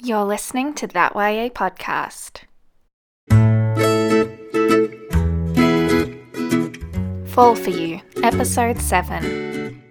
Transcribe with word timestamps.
You're 0.00 0.24
listening 0.24 0.74
to 0.74 0.88
That 0.88 1.14
YA 1.14 1.48
podcast. 1.50 2.42
Fall 7.28 7.54
for 7.54 7.70
You, 7.70 8.00
Episode 8.22 8.80
7. 8.80 9.82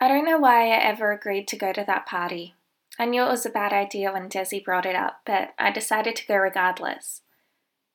I 0.00 0.08
don't 0.08 0.24
know 0.24 0.38
why 0.38 0.70
I 0.70 0.76
ever 0.76 1.12
agreed 1.12 1.46
to 1.48 1.56
go 1.56 1.72
to 1.72 1.84
that 1.86 2.06
party. 2.06 2.54
I 2.98 3.06
knew 3.06 3.22
it 3.22 3.30
was 3.30 3.46
a 3.46 3.50
bad 3.50 3.72
idea 3.72 4.12
when 4.12 4.28
Desi 4.28 4.64
brought 4.64 4.84
it 4.84 4.96
up, 4.96 5.20
but 5.24 5.54
I 5.58 5.70
decided 5.70 6.16
to 6.16 6.26
go 6.26 6.34
regardless. 6.34 7.22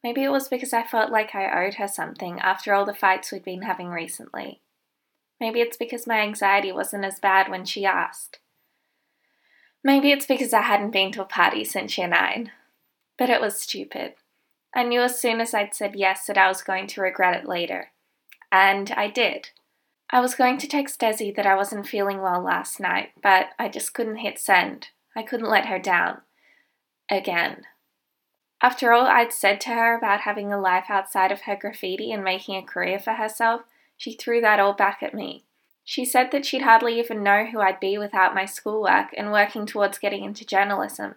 Maybe 0.04 0.24
it 0.24 0.32
was 0.32 0.48
because 0.48 0.74
I 0.74 0.84
felt 0.84 1.12
like 1.12 1.36
I 1.36 1.66
owed 1.66 1.76
her 1.76 1.88
something 1.88 2.40
after 2.40 2.74
all 2.74 2.86
the 2.86 2.94
fights 2.94 3.32
we'd 3.32 3.44
been 3.44 3.64
having 3.64 3.90
recently. 3.90 4.62
Maybe 5.40 5.62
it's 5.62 5.78
because 5.78 6.07
my 6.07 6.20
anxiety 6.20 6.71
wasn't 6.71 7.06
as 7.06 7.20
bad 7.20 7.50
when 7.50 7.66
she 7.66 7.86
asked. 7.86 8.40
Maybe 9.84 10.12
it's 10.12 10.26
because 10.26 10.54
I 10.54 10.62
hadn't 10.62 10.92
been 10.92 11.12
to 11.14 11.21
a 11.21 11.26
party 11.26 11.64
since 11.64 11.98
year 11.98 12.07
nine. 12.07 12.52
But 13.18 13.30
it 13.30 13.42
was 13.42 13.60
stupid. 13.60 14.14
I 14.74 14.84
knew 14.84 15.02
as 15.02 15.20
soon 15.20 15.42
as 15.42 15.54
I'd 15.54 15.74
said 15.74 15.96
yes 15.96 16.26
that 16.28 16.38
I 16.38 16.48
was 16.48 16.62
going 16.62 16.88
to 16.88 17.02
regret 17.02 17.42
it 17.42 17.48
later. 17.48 17.92
And 18.52 18.92
I 18.92 19.10
did. 19.10 19.50
I 20.12 20.21
was 20.21 20.36
going 20.36 20.57
to 20.60 20.68
text 20.68 21.00
Desi 21.00 21.36
that 21.36 21.46
I 21.46 21.56
wasn't 21.56 21.88
feeling 21.88 22.21
well 22.21 22.42
last 22.42 22.79
night, 22.79 23.10
but 23.21 23.50
I 23.60 23.70
just 23.70 23.93
couldn't 23.93 24.18
hit 24.18 24.40
send. 24.40 24.88
I 25.16 25.24
couldn't 25.24 25.50
let 25.50 25.68
her 25.68 25.79
down. 25.79 26.21
Again. 27.10 27.64
After 28.62 28.92
all 28.92 29.08
I'd 29.08 29.32
said 29.32 29.62
to 29.62 29.70
her 29.70 29.98
about 29.98 30.22
having 30.22 30.52
a 30.52 30.60
life 30.60 30.86
outside 30.90 31.32
of 31.32 31.42
her 31.42 31.56
graffiti 31.56 32.12
and 32.12 32.23
making 32.23 32.56
a 32.56 32.62
career 32.62 33.00
for 33.00 33.14
herself, 33.14 33.62
she 33.95 34.14
threw 34.14 34.42
that 34.42 34.59
all 34.59 34.73
back 34.73 35.02
at 35.02 35.14
me. 35.14 35.44
She 35.86 36.06
said 36.06 36.32
that 36.32 36.45
she'd 36.45 36.62
hardly 36.62 37.00
even 37.00 37.23
know 37.23 37.46
who 37.46 37.62
I'd 37.62 37.80
be 37.80 37.98
without 37.98 38.36
my 38.36 38.46
schoolwork 38.46 39.08
and 39.18 39.32
working 39.32 39.66
towards 39.66 39.98
getting 39.98 40.24
into 40.24 40.46
journalism. 40.46 41.16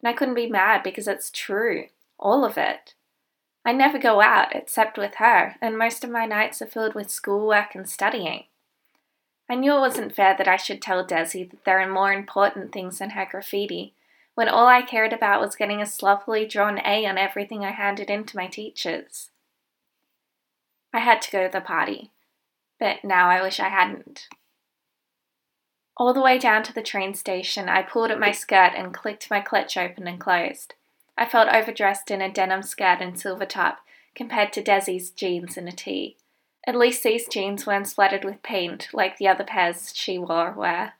And 0.00 0.08
I 0.08 0.12
couldn't 0.12 0.34
be 0.34 0.48
mad 0.48 0.82
because 0.82 1.08
it's 1.08 1.30
true. 1.30 1.86
All 2.18 2.44
of 2.44 2.56
it. 2.56 2.94
I 3.64 3.72
never 3.72 3.98
go 3.98 4.20
out 4.20 4.54
except 4.54 4.98
with 4.98 5.16
her, 5.16 5.56
and 5.60 5.78
most 5.78 6.04
of 6.04 6.10
my 6.10 6.26
nights 6.26 6.60
are 6.60 6.66
filled 6.66 6.94
with 6.94 7.10
schoolwork 7.10 7.74
and 7.74 7.88
studying. 7.88 8.44
I 9.48 9.54
knew 9.54 9.76
it 9.76 9.80
wasn't 9.80 10.14
fair 10.14 10.34
that 10.36 10.48
I 10.48 10.56
should 10.56 10.80
tell 10.80 11.04
Desi 11.04 11.50
that 11.50 11.64
there 11.64 11.80
are 11.80 11.90
more 11.90 12.12
important 12.12 12.72
things 12.72 12.98
than 12.98 13.10
her 13.10 13.26
graffiti, 13.30 13.94
when 14.34 14.48
all 14.48 14.66
I 14.66 14.82
cared 14.82 15.12
about 15.12 15.40
was 15.40 15.56
getting 15.56 15.80
a 15.80 15.86
sloppily 15.86 16.44
drawn 16.46 16.80
A 16.84 17.06
on 17.06 17.18
everything 17.18 17.64
I 17.64 17.70
handed 17.70 18.10
in 18.10 18.24
to 18.24 18.36
my 18.36 18.46
teachers. 18.46 19.30
I 20.92 21.00
had 21.00 21.22
to 21.22 21.30
go 21.30 21.46
to 21.46 21.52
the 21.52 21.60
party, 21.60 22.10
but 22.78 23.04
now 23.04 23.28
I 23.28 23.42
wish 23.42 23.60
I 23.60 23.68
hadn't. 23.68 24.28
All 25.96 26.12
the 26.12 26.22
way 26.22 26.38
down 26.38 26.64
to 26.64 26.72
the 26.72 26.82
train 26.82 27.14
station, 27.14 27.68
I 27.68 27.82
pulled 27.82 28.10
at 28.10 28.18
my 28.18 28.32
skirt 28.32 28.72
and 28.76 28.92
clicked 28.92 29.30
my 29.30 29.40
clutch 29.40 29.76
open 29.76 30.08
and 30.08 30.20
closed. 30.20 30.74
I 31.16 31.26
felt 31.26 31.48
overdressed 31.48 32.10
in 32.10 32.20
a 32.20 32.30
denim 32.30 32.62
skirt 32.62 33.00
and 33.00 33.18
silver 33.18 33.46
top 33.46 33.78
compared 34.16 34.52
to 34.54 34.62
Desi's 34.62 35.10
jeans 35.10 35.56
and 35.56 35.68
a 35.68 35.72
tee. 35.72 36.16
At 36.66 36.74
least 36.74 37.04
these 37.04 37.28
jeans 37.28 37.66
weren't 37.66 37.86
splattered 37.86 38.24
with 38.24 38.42
paint 38.42 38.88
like 38.92 39.18
the 39.18 39.28
other 39.28 39.44
pairs 39.44 39.92
she 39.94 40.18
wore 40.18 40.52
were. 40.52 40.92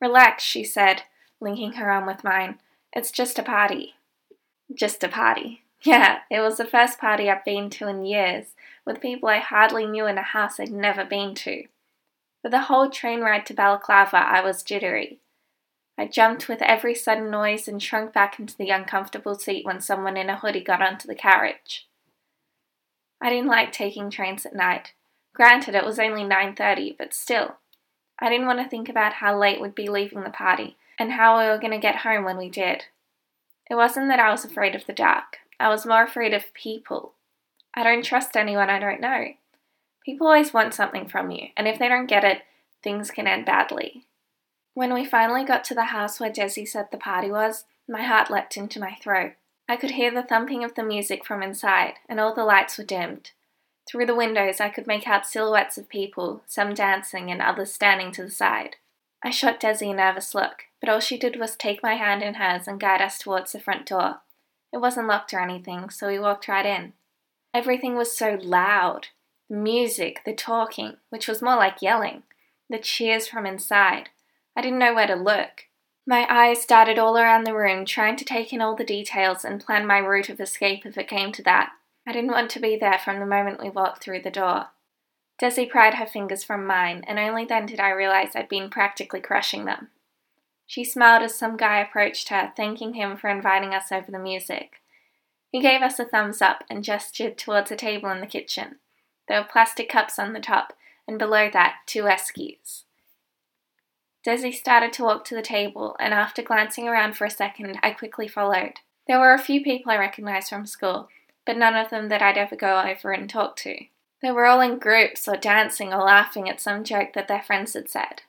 Relax, 0.00 0.42
she 0.42 0.64
said, 0.64 1.02
linking 1.40 1.72
her 1.72 1.90
arm 1.90 2.06
with 2.06 2.24
mine. 2.24 2.58
It's 2.92 3.10
just 3.10 3.38
a 3.38 3.42
party. 3.42 3.94
Just 4.72 5.02
a 5.04 5.08
party. 5.08 5.62
Yeah, 5.84 6.22
it 6.28 6.40
was 6.40 6.56
the 6.56 6.64
first 6.64 6.98
party 6.98 7.30
I've 7.30 7.44
been 7.44 7.70
to 7.70 7.86
in 7.86 8.04
years, 8.04 8.56
with 8.84 9.00
people 9.00 9.28
I 9.28 9.38
hardly 9.38 9.86
knew 9.86 10.06
in 10.06 10.18
a 10.18 10.22
house 10.22 10.58
I'd 10.58 10.72
never 10.72 11.04
been 11.04 11.36
to. 11.36 11.68
For 12.42 12.50
the 12.50 12.62
whole 12.62 12.90
train 12.90 13.20
ride 13.20 13.46
to 13.46 13.54
Balaclava, 13.54 14.16
I 14.16 14.40
was 14.40 14.64
jittery. 14.64 15.20
I 15.96 16.08
jumped 16.08 16.48
with 16.48 16.62
every 16.62 16.96
sudden 16.96 17.30
noise 17.30 17.68
and 17.68 17.80
shrunk 17.80 18.12
back 18.12 18.40
into 18.40 18.56
the 18.56 18.70
uncomfortable 18.70 19.36
seat 19.36 19.64
when 19.64 19.80
someone 19.80 20.16
in 20.16 20.28
a 20.28 20.36
hoodie 20.36 20.64
got 20.64 20.82
onto 20.82 21.06
the 21.06 21.14
carriage. 21.14 21.86
I 23.20 23.30
didn't 23.30 23.46
like 23.46 23.70
taking 23.70 24.10
trains 24.10 24.44
at 24.44 24.56
night. 24.56 24.94
Granted, 25.32 25.76
it 25.76 25.84
was 25.84 26.00
only 26.00 26.24
9:30, 26.24 26.96
but 26.98 27.14
still. 27.14 27.58
I 28.18 28.28
didn't 28.28 28.46
want 28.46 28.60
to 28.60 28.68
think 28.68 28.88
about 28.88 29.14
how 29.14 29.38
late 29.38 29.60
we'd 29.60 29.76
be 29.76 29.88
leaving 29.88 30.24
the 30.24 30.30
party 30.30 30.76
and 30.98 31.12
how 31.12 31.38
we 31.38 31.46
were 31.46 31.58
going 31.58 31.72
to 31.72 31.78
get 31.78 31.96
home 31.96 32.24
when 32.24 32.36
we 32.36 32.48
did. 32.48 32.84
It 33.70 33.74
wasn't 33.74 34.08
that 34.08 34.18
I 34.18 34.30
was 34.30 34.44
afraid 34.44 34.74
of 34.74 34.86
the 34.86 34.92
dark. 34.92 35.38
I 35.60 35.68
was 35.68 35.86
more 35.86 36.02
afraid 36.02 36.34
of 36.34 36.52
people. 36.54 37.14
I 37.74 37.84
don't 37.84 38.04
trust 38.04 38.36
anyone 38.36 38.70
I 38.70 38.78
don't 38.78 39.00
know. 39.00 39.28
People 40.04 40.26
always 40.26 40.54
want 40.54 40.74
something 40.74 41.06
from 41.06 41.30
you, 41.30 41.48
and 41.56 41.68
if 41.68 41.78
they 41.78 41.88
don't 41.88 42.06
get 42.06 42.24
it, 42.24 42.42
things 42.82 43.10
can 43.10 43.26
end 43.26 43.44
badly. 43.44 44.06
When 44.74 44.94
we 44.94 45.04
finally 45.04 45.44
got 45.44 45.64
to 45.64 45.74
the 45.74 45.86
house 45.86 46.18
where 46.18 46.30
Desi 46.30 46.66
said 46.66 46.88
the 46.90 46.98
party 46.98 47.30
was, 47.30 47.64
my 47.88 48.02
heart 48.02 48.30
leapt 48.30 48.56
into 48.56 48.80
my 48.80 48.94
throat. 49.02 49.32
I 49.68 49.76
could 49.76 49.92
hear 49.92 50.10
the 50.10 50.22
thumping 50.22 50.64
of 50.64 50.74
the 50.74 50.82
music 50.82 51.24
from 51.26 51.42
inside, 51.42 51.94
and 52.08 52.18
all 52.18 52.34
the 52.34 52.44
lights 52.44 52.78
were 52.78 52.84
dimmed. 52.84 53.32
Through 53.86 54.06
the 54.06 54.14
windows, 54.14 54.60
I 54.60 54.68
could 54.68 54.86
make 54.86 55.06
out 55.06 55.26
silhouettes 55.26 55.78
of 55.78 55.88
people, 55.88 56.42
some 56.46 56.74
dancing 56.74 57.30
and 57.30 57.42
others 57.42 57.72
standing 57.72 58.12
to 58.12 58.22
the 58.22 58.30
side. 58.30 58.76
I 59.22 59.30
shot 59.30 59.60
Desi 59.60 59.90
a 59.90 59.94
nervous 59.94 60.34
look, 60.34 60.64
but 60.80 60.88
all 60.88 61.00
she 61.00 61.18
did 61.18 61.38
was 61.38 61.56
take 61.56 61.82
my 61.82 61.94
hand 61.94 62.22
in 62.22 62.34
hers 62.34 62.68
and 62.68 62.78
guide 62.78 63.02
us 63.02 63.18
towards 63.18 63.52
the 63.52 63.60
front 63.60 63.86
door. 63.86 64.20
It 64.72 64.78
wasn't 64.78 65.08
locked 65.08 65.34
or 65.34 65.40
anything, 65.40 65.90
so 65.90 66.08
we 66.08 66.18
walked 66.18 66.48
right 66.48 66.66
in. 66.66 66.92
Everything 67.52 67.96
was 67.96 68.16
so 68.16 68.38
loud 68.40 69.08
the 69.48 69.56
music, 69.56 70.20
the 70.26 70.34
talking, 70.34 70.98
which 71.08 71.26
was 71.26 71.40
more 71.40 71.56
like 71.56 71.80
yelling, 71.80 72.22
the 72.68 72.78
cheers 72.78 73.26
from 73.26 73.46
inside. 73.46 74.10
I 74.54 74.60
didn't 74.60 74.78
know 74.78 74.94
where 74.94 75.06
to 75.06 75.14
look. 75.14 75.64
My 76.06 76.26
eyes 76.28 76.66
darted 76.66 76.98
all 76.98 77.16
around 77.16 77.44
the 77.44 77.54
room, 77.54 77.84
trying 77.84 78.16
to 78.16 78.24
take 78.24 78.52
in 78.52 78.60
all 78.60 78.76
the 78.76 78.84
details 78.84 79.44
and 79.44 79.64
plan 79.64 79.86
my 79.86 79.98
route 79.98 80.28
of 80.28 80.40
escape 80.40 80.84
if 80.84 80.98
it 80.98 81.08
came 81.08 81.32
to 81.32 81.42
that. 81.44 81.70
I 82.06 82.12
didn't 82.12 82.30
want 82.30 82.50
to 82.50 82.60
be 82.60 82.76
there 82.76 82.98
from 82.98 83.20
the 83.20 83.26
moment 83.26 83.62
we 83.62 83.70
walked 83.70 84.02
through 84.02 84.22
the 84.22 84.30
door. 84.30 84.68
Desi 85.40 85.68
pried 85.68 85.94
her 85.94 86.06
fingers 86.06 86.42
from 86.42 86.66
mine, 86.66 87.04
and 87.06 87.18
only 87.18 87.44
then 87.44 87.66
did 87.66 87.78
I 87.78 87.90
realize 87.90 88.34
I'd 88.34 88.48
been 88.48 88.70
practically 88.70 89.20
crushing 89.20 89.64
them. 89.64 89.88
She 90.66 90.84
smiled 90.84 91.22
as 91.22 91.34
some 91.34 91.56
guy 91.56 91.78
approached 91.78 92.28
her, 92.28 92.52
thanking 92.56 92.94
him 92.94 93.16
for 93.16 93.30
inviting 93.30 93.72
us 93.72 93.92
over 93.92 94.10
the 94.10 94.18
music. 94.18 94.82
He 95.50 95.60
gave 95.60 95.80
us 95.80 95.98
a 95.98 96.04
thumbs 96.04 96.42
up 96.42 96.64
and 96.68 96.84
gestured 96.84 97.38
towards 97.38 97.70
a 97.70 97.76
table 97.76 98.10
in 98.10 98.20
the 98.20 98.26
kitchen. 98.26 98.76
There 99.28 99.40
were 99.40 99.48
plastic 99.50 99.88
cups 99.88 100.18
on 100.18 100.32
the 100.32 100.40
top, 100.40 100.72
and 101.06 101.18
below 101.18 101.48
that, 101.52 101.76
two 101.86 102.02
eskies. 102.02 102.82
Desi 104.26 104.52
started 104.52 104.92
to 104.94 105.04
walk 105.04 105.24
to 105.26 105.34
the 105.34 105.42
table, 105.42 105.96
and 106.00 106.12
after 106.12 106.42
glancing 106.42 106.88
around 106.88 107.16
for 107.16 107.24
a 107.24 107.30
second, 107.30 107.78
I 107.82 107.92
quickly 107.92 108.28
followed. 108.28 108.80
There 109.06 109.20
were 109.20 109.32
a 109.32 109.38
few 109.38 109.62
people 109.62 109.90
I 109.90 109.96
recognized 109.96 110.50
from 110.50 110.66
school, 110.66 111.08
but 111.46 111.56
none 111.56 111.76
of 111.76 111.88
them 111.88 112.08
that 112.08 112.20
I'd 112.20 112.36
ever 112.36 112.56
go 112.56 112.80
over 112.80 113.12
and 113.12 113.30
talk 113.30 113.56
to. 113.58 113.86
They 114.22 114.30
were 114.32 114.46
all 114.46 114.60
in 114.60 114.78
groups 114.78 115.28
or 115.28 115.36
dancing 115.36 115.92
or 115.92 116.02
laughing 116.02 116.48
at 116.48 116.60
some 116.60 116.84
joke 116.84 117.12
that 117.14 117.28
their 117.28 117.42
friends 117.42 117.74
had 117.74 117.88
said. 117.88 118.22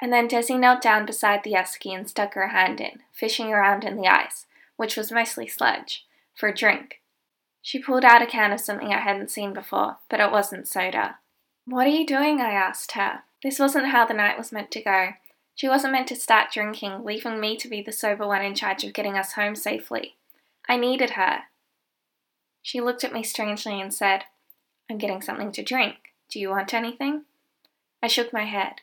And 0.00 0.12
then 0.12 0.28
Desi 0.28 0.58
knelt 0.58 0.80
down 0.80 1.06
beside 1.06 1.42
the 1.44 1.52
esky 1.52 1.96
and 1.96 2.08
stuck 2.08 2.34
her 2.34 2.48
hand 2.48 2.80
in, 2.80 3.00
fishing 3.12 3.52
around 3.52 3.84
in 3.84 3.96
the 3.96 4.06
ice, 4.08 4.46
which 4.76 4.96
was 4.96 5.12
mostly 5.12 5.46
sludge, 5.46 6.06
for 6.34 6.48
a 6.48 6.54
drink. 6.54 7.00
She 7.62 7.78
pulled 7.78 8.04
out 8.04 8.22
a 8.22 8.26
can 8.26 8.52
of 8.52 8.60
something 8.60 8.92
I 8.92 9.00
hadn't 9.00 9.30
seen 9.30 9.52
before, 9.52 9.98
but 10.08 10.20
it 10.20 10.30
wasn't 10.30 10.68
soda. 10.68 11.18
What 11.66 11.86
are 11.86 11.90
you 11.90 12.06
doing? 12.06 12.40
I 12.40 12.52
asked 12.52 12.92
her. 12.92 13.24
This 13.42 13.58
wasn't 13.58 13.88
how 13.88 14.06
the 14.06 14.14
night 14.14 14.38
was 14.38 14.52
meant 14.52 14.70
to 14.72 14.82
go. 14.82 15.10
She 15.54 15.68
wasn't 15.68 15.92
meant 15.92 16.08
to 16.08 16.16
start 16.16 16.52
drinking, 16.52 17.04
leaving 17.04 17.40
me 17.40 17.56
to 17.56 17.68
be 17.68 17.82
the 17.82 17.92
sober 17.92 18.26
one 18.26 18.44
in 18.44 18.54
charge 18.54 18.84
of 18.84 18.94
getting 18.94 19.18
us 19.18 19.32
home 19.32 19.56
safely. 19.56 20.16
I 20.68 20.76
needed 20.76 21.10
her. 21.10 21.42
She 22.62 22.80
looked 22.80 23.04
at 23.04 23.12
me 23.12 23.22
strangely 23.22 23.80
and 23.80 23.92
said, 23.92 24.24
I'm 24.90 24.98
getting 24.98 25.22
something 25.22 25.52
to 25.52 25.62
drink. 25.62 25.96
Do 26.30 26.40
you 26.40 26.50
want 26.50 26.74
anything? 26.74 27.24
I 28.02 28.06
shook 28.06 28.32
my 28.32 28.44
head. 28.44 28.80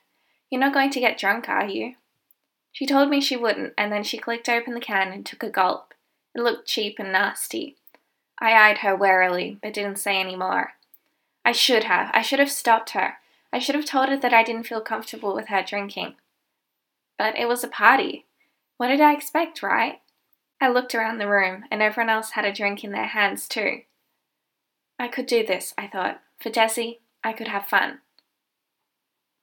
You're 0.50 0.62
not 0.62 0.74
going 0.74 0.92
to 0.92 1.00
get 1.00 1.18
drunk, 1.18 1.50
are 1.50 1.66
you? 1.66 1.96
She 2.72 2.86
told 2.86 3.10
me 3.10 3.22
she 3.22 3.38
wouldn't, 3.38 3.74
and 3.78 3.92
then 3.92 4.04
she 4.04 4.18
clicked 4.18 4.50
open 4.50 4.74
the 4.74 4.80
can 4.80 5.12
and 5.12 5.25
took 5.25 5.44
a 5.44 5.50
gulp. 5.50 5.94
It 6.36 6.42
looked 6.42 6.68
cheap 6.68 7.00
and 7.00 7.12
nasty. 7.12 7.78
I 8.40 8.52
eyed 8.52 8.80
her 8.80 8.96
warily, 8.96 9.57
but 9.62 9.74
didn't 9.74 9.98
say 9.98 10.19
any 10.19 10.36
more. 10.36 10.74
I 11.46 11.54
should 11.54 11.86
have. 11.86 12.12
I 12.13 12.22
should 12.22 12.40
have 12.40 12.51
stopped 12.51 12.90
her. 12.92 13.18
I 13.54 13.60
should 13.60 13.75
have 13.75 13.86
told 13.86 14.10
her 14.10 14.18
that 14.18 14.34
I 14.34 14.44
didn't 14.44 14.68
feel 14.68 14.81
comfortable 14.81 15.34
with 15.34 15.48
her 15.48 15.63
drinking. 15.63 16.16
But 17.18 17.38
it 17.38 17.48
was 17.48 17.63
a 17.63 17.69
party. 17.69 18.25
What 18.78 18.90
did 18.90 19.00
I 19.00 19.13
expect, 19.13 19.63
right? 19.63 20.01
I 20.60 20.68
looked 20.68 20.94
around 20.94 21.18
the 21.18 21.30
room, 21.30 21.63
and 21.72 21.81
everyone 21.81 22.10
else 22.10 22.31
had 22.31 22.44
a 22.44 22.51
drink 22.51 22.84
in 22.84 22.92
their 22.92 23.06
hands, 23.06 23.48
too. 23.48 23.81
I 24.97 25.07
could 25.07 25.25
do 25.25 25.45
this, 25.45 25.74
I 25.77 25.88
thought. 25.88 26.21
For 26.39 26.50
Desi, 26.50 27.00
I 27.24 27.33
could 27.33 27.47
have 27.47 27.68
fun. 27.68 28.00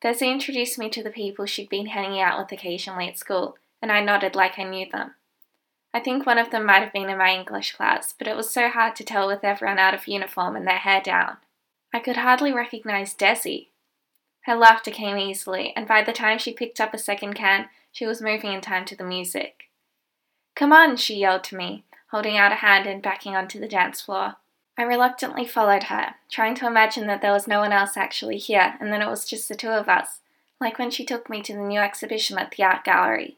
Desi 0.02 0.31
introduced 0.31 0.78
me 0.78 0.88
to 0.90 1.02
the 1.02 1.10
people 1.10 1.46
she'd 1.46 1.69
been 1.69 1.87
hanging 1.87 2.20
out 2.20 2.38
with 2.38 2.50
occasionally 2.52 3.08
at 3.08 3.19
school, 3.19 3.56
and 3.81 3.93
I 3.93 4.02
nodded 4.02 4.34
like 4.34 4.58
I 4.58 4.64
knew 4.64 4.87
them. 4.90 5.14
I 5.94 6.00
think 6.00 6.25
one 6.25 6.38
of 6.38 6.50
them 6.50 6.64
might 6.64 6.82
have 6.82 6.93
been 6.93 7.10
in 7.10 7.19
my 7.19 7.34
English 7.34 7.76
class, 7.76 8.14
but 8.16 8.26
it 8.26 8.37
was 8.37 8.50
so 8.50 8.69
hard 8.70 8.96
to 8.96 9.04
tell 9.04 9.26
with 9.28 9.44
everyone 9.44 9.78
out 9.78 9.94
of 9.94 10.08
uniform 10.08 10.56
and 10.56 10.66
their 10.66 10.78
hair 10.78 11.00
down. 11.00 11.37
I 11.93 12.00
could 12.00 12.16
hardly 12.16 12.52
recognize 12.52 13.14
Desi. 13.14 13.69
Her 14.43 14.56
laughter 14.56 14.90
came 14.90 15.19
easily, 15.19 15.72
and 15.76 15.87
by 15.87 16.02
the 16.02 16.12
time 16.12 16.38
she 16.38 16.52
picked 16.52 16.81
up 16.81 16.94
a 16.94 16.98
second 16.98 17.34
can, 17.34 17.69
she 17.93 18.06
was 18.06 18.22
moving 18.22 18.52
in 18.52 18.62
time 18.62 18.87
to 18.87 18.96
the 18.96 19.05
music. 19.05 19.64
Come 20.56 20.72
on, 20.72 20.96
she 20.96 21.16
yelled 21.16 21.44
to 21.44 21.56
me, 21.56 21.84
holding 22.10 22.37
out 22.37 22.52
a 22.52 22.56
hand 22.56 22.87
and 22.87 23.02
backing 23.02 23.37
onto 23.37 23.60
the 23.60 23.69
dance 23.69 24.00
floor. 24.00 24.37
I 24.78 24.82
reluctantly 24.82 25.46
followed 25.46 25.84
her, 25.84 26.14
trying 26.30 26.54
to 26.56 26.66
imagine 26.66 27.06
that 27.06 27.20
there 27.20 27.32
was 27.32 27.46
no 27.46 27.60
one 27.60 27.72
else 27.72 27.96
actually 27.96 28.38
here 28.38 28.74
and 28.80 28.92
that 28.92 29.02
it 29.02 29.08
was 29.08 29.28
just 29.28 29.48
the 29.48 29.54
two 29.54 29.69
of 29.69 29.88
us, 29.88 30.20
like 30.60 30.78
when 30.78 30.90
she 30.90 31.04
took 31.04 31.28
me 31.28 31.42
to 31.42 31.52
the 31.52 31.60
new 31.60 31.80
exhibition 31.80 32.38
at 32.38 32.50
the 32.52 32.62
art 32.62 32.84
gallery. 32.84 33.36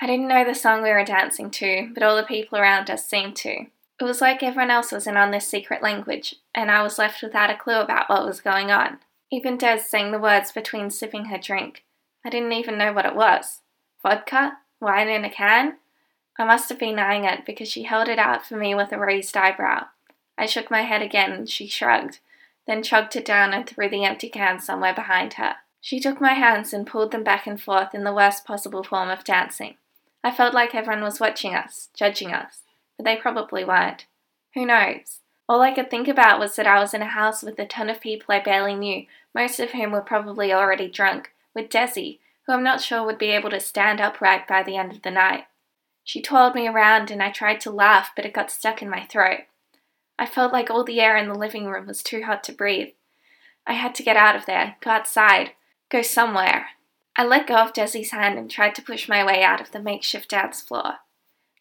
I 0.00 0.06
didn't 0.06 0.28
know 0.28 0.44
the 0.44 0.54
song 0.54 0.82
we 0.82 0.90
were 0.90 1.04
dancing 1.04 1.50
to, 1.52 1.90
but 1.94 2.02
all 2.02 2.16
the 2.16 2.24
people 2.24 2.58
around 2.58 2.90
us 2.90 3.06
seemed 3.06 3.36
to. 3.36 3.66
It 4.00 4.04
was 4.04 4.20
like 4.20 4.42
everyone 4.42 4.70
else 4.70 4.90
was 4.90 5.06
in 5.06 5.16
on 5.16 5.30
this 5.30 5.46
secret 5.46 5.80
language, 5.80 6.34
and 6.52 6.70
I 6.70 6.82
was 6.82 6.98
left 6.98 7.22
without 7.22 7.50
a 7.50 7.56
clue 7.56 7.78
about 7.78 8.10
what 8.10 8.26
was 8.26 8.40
going 8.40 8.72
on. 8.72 8.98
Even 9.30 9.56
Des 9.56 9.78
sang 9.78 10.10
the 10.10 10.18
words 10.18 10.50
between 10.50 10.90
sipping 10.90 11.26
her 11.26 11.38
drink. 11.38 11.84
I 12.24 12.30
didn't 12.30 12.52
even 12.52 12.76
know 12.76 12.92
what 12.92 13.06
it 13.06 13.14
was. 13.14 13.60
Vodka? 14.02 14.58
Wine 14.80 15.08
in 15.08 15.24
a 15.24 15.30
can? 15.30 15.76
I 16.36 16.44
must 16.44 16.68
have 16.68 16.78
been 16.80 16.98
eyeing 16.98 17.24
it 17.24 17.46
because 17.46 17.68
she 17.68 17.84
held 17.84 18.08
it 18.08 18.18
out 18.18 18.44
for 18.44 18.56
me 18.56 18.74
with 18.74 18.90
a 18.92 18.98
raised 18.98 19.36
eyebrow. 19.36 19.86
I 20.36 20.46
shook 20.46 20.70
my 20.70 20.82
head 20.82 21.02
again 21.02 21.32
and 21.32 21.48
she 21.48 21.66
shrugged, 21.66 22.20
then 22.66 22.82
chugged 22.82 23.16
it 23.16 23.24
down 23.24 23.52
and 23.52 23.66
threw 23.66 23.88
the 23.88 24.04
empty 24.04 24.28
can 24.28 24.60
somewhere 24.60 24.94
behind 24.94 25.34
her. 25.34 25.56
She 25.80 26.00
took 26.00 26.20
my 26.20 26.32
hands 26.32 26.72
and 26.72 26.86
pulled 26.86 27.10
them 27.10 27.24
back 27.24 27.46
and 27.46 27.60
forth 27.60 27.94
in 27.94 28.04
the 28.04 28.14
worst 28.14 28.44
possible 28.44 28.82
form 28.82 29.10
of 29.10 29.22
dancing. 29.22 29.76
I 30.22 30.30
felt 30.30 30.54
like 30.54 30.74
everyone 30.74 31.02
was 31.02 31.20
watching 31.20 31.54
us, 31.54 31.90
judging 31.94 32.32
us, 32.32 32.60
but 32.96 33.04
they 33.04 33.16
probably 33.16 33.64
weren't. 33.64 34.06
Who 34.54 34.64
knows? 34.64 35.20
All 35.46 35.60
I 35.60 35.72
could 35.72 35.90
think 35.90 36.08
about 36.08 36.40
was 36.40 36.56
that 36.56 36.66
I 36.66 36.80
was 36.80 36.94
in 36.94 37.02
a 37.02 37.06
house 37.06 37.42
with 37.42 37.58
a 37.58 37.66
ton 37.66 37.90
of 37.90 38.00
people 38.00 38.34
I 38.34 38.40
barely 38.40 38.74
knew, 38.74 39.04
most 39.34 39.60
of 39.60 39.72
whom 39.72 39.92
were 39.92 40.00
probably 40.00 40.52
already 40.52 40.88
drunk, 40.88 41.32
with 41.54 41.68
Desi, 41.68 42.18
who 42.46 42.54
I'm 42.54 42.62
not 42.62 42.80
sure 42.80 43.04
would 43.04 43.18
be 43.18 43.30
able 43.30 43.50
to 43.50 43.60
stand 43.60 44.00
upright 44.00 44.48
by 44.48 44.62
the 44.62 44.76
end 44.76 44.92
of 44.92 45.02
the 45.02 45.10
night. 45.10 45.44
She 46.02 46.22
twirled 46.22 46.54
me 46.54 46.66
around 46.66 47.10
and 47.10 47.22
I 47.22 47.30
tried 47.30 47.60
to 47.60 47.70
laugh, 47.70 48.10
but 48.16 48.24
it 48.24 48.32
got 48.32 48.50
stuck 48.50 48.80
in 48.80 48.88
my 48.88 49.04
throat. 49.04 49.40
I 50.18 50.26
felt 50.26 50.52
like 50.52 50.70
all 50.70 50.84
the 50.84 51.00
air 51.00 51.16
in 51.16 51.28
the 51.28 51.34
living 51.34 51.66
room 51.66 51.86
was 51.86 52.02
too 52.02 52.22
hot 52.22 52.44
to 52.44 52.52
breathe. 52.52 52.90
I 53.66 53.74
had 53.74 53.94
to 53.96 54.02
get 54.02 54.16
out 54.16 54.36
of 54.36 54.46
there, 54.46 54.76
go 54.80 54.90
outside, 54.90 55.52
go 55.90 56.02
somewhere. 56.02 56.68
I 57.16 57.24
let 57.24 57.46
go 57.46 57.56
of 57.56 57.72
Desi's 57.72 58.10
hand 58.10 58.38
and 58.38 58.50
tried 58.50 58.74
to 58.76 58.82
push 58.82 59.08
my 59.08 59.24
way 59.24 59.42
out 59.42 59.60
of 59.60 59.70
the 59.70 59.80
makeshift 59.80 60.30
dance 60.30 60.60
floor. 60.60 60.96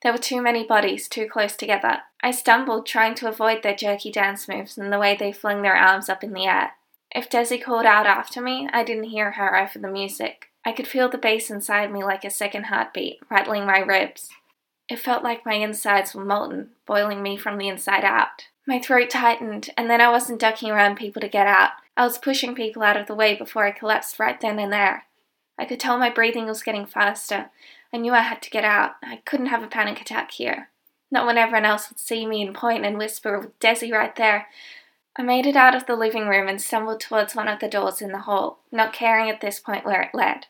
There 0.02 0.12
were 0.12 0.18
too 0.18 0.42
many 0.42 0.66
bodies 0.66 1.08
too 1.08 1.28
close 1.28 1.56
together. 1.56 2.02
I 2.22 2.32
stumbled 2.32 2.86
trying 2.86 3.16
to 3.16 3.30
avoid 3.30 3.64
their 3.64 3.76
jerky 3.76 4.12
dance 4.12 4.48
moves 4.48 4.78
and 4.78 4.92
the 4.92 5.00
way 5.00 5.16
they 5.16 5.32
flung 5.32 5.62
their 5.62 5.76
arms 5.76 6.10
up 6.10 6.24
in 6.24 6.34
the 6.34 6.46
air. 6.46 6.72
If 7.16 7.30
Desi 7.30 7.64
called 7.64 7.86
out 7.86 8.06
after 8.06 8.42
me, 8.42 8.68
I 8.74 8.84
didn't 8.84 9.06
hear 9.06 9.32
her 9.32 9.58
over 9.58 9.80
the 9.80 9.88
music. 9.88 10.50
I 10.66 10.72
could 10.72 10.88
feel 10.88 11.10
the 11.10 11.18
bass 11.18 11.50
inside 11.50 11.92
me 11.92 12.04
like 12.04 12.26
a 12.26 12.30
second 12.30 12.66
heartbeat, 12.66 13.20
rattling 13.30 13.66
my 13.66 13.80
ribs. 13.80 14.30
It 14.90 15.00
felt 15.00 15.24
like 15.24 15.46
my 15.46 15.54
insides 15.54 16.14
were 16.14 16.26
molten, 16.26 16.72
boiling 16.86 17.24
me 17.24 17.38
from 17.38 17.58
the 17.58 17.68
inside 17.68 18.04
out. 18.04 18.48
My 18.66 18.80
throat 18.80 19.10
tightened, 19.10 19.70
and 19.78 19.90
then 19.90 20.02
I 20.02 20.10
wasn't 20.10 20.40
ducking 20.40 20.72
around 20.72 20.98
people 20.98 21.22
to 21.22 21.28
get 21.28 21.48
out. 21.48 21.72
I 21.96 22.04
was 22.04 22.18
pushing 22.18 22.56
people 22.56 22.82
out 22.82 22.98
of 22.98 23.08
the 23.08 23.16
way 23.16 23.36
before 23.36 23.66
I 23.66 23.72
collapsed 23.72 24.20
right 24.20 24.40
then 24.40 24.60
and 24.60 24.72
there. 24.72 25.06
I 25.58 25.66
could 25.66 25.80
tell 25.80 25.98
my 25.98 26.10
breathing 26.10 26.46
was 26.46 26.64
getting 26.64 26.86
faster. 26.86 27.50
I 27.94 27.98
knew 27.98 28.14
I 28.14 28.22
had 28.22 28.42
to 28.42 28.50
get 28.50 28.64
out. 28.64 28.96
I 29.04 29.18
couldn't 29.26 29.48
have 29.48 29.64
a 29.64 29.68
panic 29.68 30.02
attack 30.02 30.32
here. 30.32 30.70
Not 31.12 31.26
when 31.28 31.38
everyone 31.38 31.66
else 31.66 31.90
would 31.90 32.00
see 32.00 32.26
me 32.26 32.42
and 32.42 32.56
point 32.56 32.86
and 32.86 32.98
whisper 32.98 33.40
with 33.40 33.60
Desi 33.60 33.92
right 33.92 34.16
there. 34.16 34.48
I 35.16 35.22
made 35.22 35.46
it 35.46 35.56
out 35.56 35.76
of 35.76 35.86
the 35.86 35.96
living 35.96 36.28
room 36.28 36.48
and 36.48 36.60
stumbled 36.60 37.00
towards 37.00 37.36
one 37.36 37.48
of 37.48 37.60
the 37.60 37.68
doors 37.68 38.02
in 38.02 38.12
the 38.12 38.20
hall, 38.20 38.60
not 38.72 38.94
caring 38.94 39.30
at 39.30 39.42
this 39.42 39.60
point 39.60 39.86
where 39.86 40.02
it 40.02 40.16
led. 40.16 40.48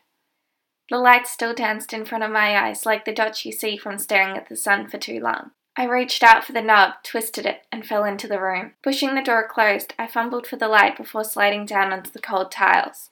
The 0.90 0.98
light 0.98 1.26
still 1.26 1.54
danced 1.54 1.92
in 1.92 2.04
front 2.04 2.24
of 2.24 2.30
my 2.30 2.58
eyes 2.58 2.84
like 2.84 3.04
the 3.04 3.12
dots 3.12 3.44
you 3.44 3.52
see 3.52 3.76
from 3.76 3.98
staring 3.98 4.36
at 4.36 4.48
the 4.48 4.56
sun 4.56 4.88
for 4.88 4.98
too 4.98 5.20
long. 5.20 5.52
I 5.76 5.86
reached 5.86 6.22
out 6.22 6.44
for 6.44 6.52
the 6.52 6.62
knob, 6.62 7.02
twisted 7.02 7.46
it, 7.46 7.62
and 7.72 7.84
fell 7.84 8.04
into 8.04 8.28
the 8.28 8.40
room. 8.40 8.74
Pushing 8.82 9.14
the 9.14 9.22
door 9.22 9.48
closed, 9.48 9.94
I 9.98 10.06
fumbled 10.06 10.46
for 10.46 10.56
the 10.56 10.68
light 10.68 10.96
before 10.96 11.24
sliding 11.24 11.66
down 11.66 11.92
onto 11.92 12.10
the 12.10 12.20
cold 12.20 12.52
tiles. 12.52 13.10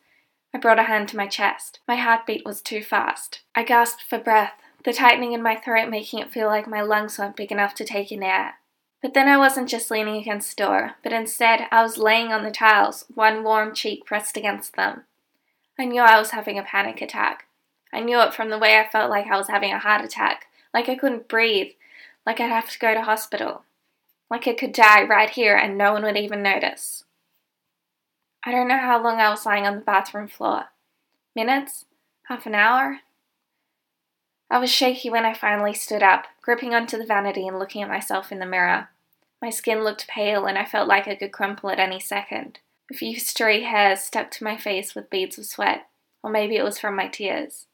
I 0.55 0.59
brought 0.59 0.79
a 0.79 0.85
hand 0.85 1.09
to 1.09 1.17
my 1.17 1.27
chest. 1.27 1.81
My 1.89 1.97
heartbeat 1.97 2.45
was 2.45 2.61
too 2.61 2.83
fast. 2.83 3.41
I 3.55 3.65
gasped 3.65 4.03
for 4.03 4.19
breath, 4.19 4.53
the 4.85 4.93
tightening 4.93 5.33
in 5.33 5.43
my 5.43 5.57
throat 5.57 5.89
making 5.89 6.21
it 6.21 6.31
feel 6.31 6.47
like 6.47 6.69
my 6.69 6.83
lungs 6.83 7.19
weren't 7.19 7.37
big 7.37 7.51
enough 7.51 7.75
to 7.77 7.85
take 7.85 8.13
in 8.13 8.23
air. 8.23 8.55
But 9.01 9.15
then 9.15 9.29
I 9.29 9.37
wasn't 9.37 9.69
just 9.69 9.91
leaning 9.91 10.17
against 10.17 10.57
the 10.57 10.63
door, 10.63 10.93
but 11.03 11.13
instead 11.13 11.67
I 11.73 11.83
was 11.83 11.99
laying 11.99 12.33
on 12.33 12.45
the 12.45 12.51
tiles, 12.51 13.07
one 13.13 13.43
warm 13.43 13.75
cheek 13.75 14.05
pressed 14.05 14.37
against 14.37 14.77
them. 14.77 15.05
I 15.79 15.87
knew 15.87 16.03
I 16.03 16.19
was 16.19 16.31
having 16.31 16.59
a 16.59 16.63
panic 16.63 17.01
attack. 17.01 17.47
I 17.93 18.00
knew 18.00 18.21
it 18.21 18.35
from 18.35 18.50
the 18.50 18.59
way 18.59 18.79
I 18.79 18.89
felt 18.89 19.11
like 19.11 19.27
I 19.27 19.37
was 19.37 19.49
having 19.49 19.73
a 19.73 19.79
heart 19.79 20.05
attack, 20.05 20.47
like 20.73 20.89
I 20.89 20.94
couldn't 20.94 21.29
breathe, 21.29 21.73
like 22.25 22.41
I'd 22.41 22.49
have 22.49 22.71
to 22.71 22.79
go 22.79 22.94
to 22.94 23.03
hospital, 23.03 23.65
like 24.31 24.49
I 24.49 24.55
could 24.55 24.73
die 24.73 25.03
right 25.05 25.29
here 25.29 25.55
and 25.55 25.77
no 25.77 25.93
one 25.93 26.03
would 26.05 26.17
even 26.17 26.43
notice. 26.43 27.05
I 28.44 28.50
don't 28.50 28.69
know 28.69 28.79
how 28.79 29.03
long 29.03 29.21
I 29.21 29.29
was 29.29 29.47
lying 29.47 29.67
on 29.67 29.77
the 29.77 29.83
bathroom 29.83 30.27
floor. 30.27 30.67
Minutes? 31.37 31.85
Half 32.25 32.47
an 32.47 32.55
hour? 32.55 33.00
I 34.50 34.59
was 34.59 34.71
shaky 34.71 35.11
when 35.11 35.25
I 35.25 35.35
finally 35.35 35.75
stood 35.75 36.03
up, 36.03 36.27
gripping 36.41 36.75
onto 36.75 36.99
the 36.99 37.06
vanity 37.06 37.47
and 37.47 37.59
looking 37.59 37.83
at 37.83 37.88
myself 37.88 38.33
in 38.33 38.38
the 38.38 38.47
mirror. 38.47 38.88
My 39.41 39.50
skin 39.50 39.83
looked 39.83 40.09
pale 40.09 40.47
and 40.47 40.59
I 40.59 40.65
felt 40.65 40.88
like 40.88 41.09
I 41.09 41.15
could 41.15 41.33
crumple 41.33 41.71
at 41.71 41.79
any 41.79 42.00
second. 42.00 42.59
A 42.91 42.95
few 42.95 43.19
stray 43.19 43.62
hairs 43.62 44.00
stuck 44.00 44.31
to 44.33 44.45
my 44.45 44.56
face 44.56 44.95
with 44.95 45.09
beads 45.11 45.38
of 45.38 45.47
sweat, 45.47 45.88
or 46.23 46.31
maybe 46.31 46.56
it 46.56 46.65
was 46.65 46.79
from 46.79 46.97
my 46.97 47.09
tears. 47.09 47.67